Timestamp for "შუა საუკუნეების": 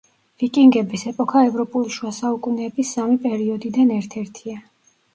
1.97-2.97